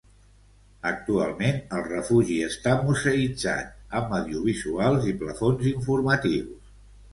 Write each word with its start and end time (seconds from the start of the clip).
Actualment 0.91 1.59
el 1.79 1.85
refugi 1.87 2.39
està 2.47 2.73
museïtzat, 2.89 3.77
amb 4.01 4.17
audiovisuals 4.23 5.09
i 5.13 5.17
plafons 5.23 5.71
informatius. 5.77 6.75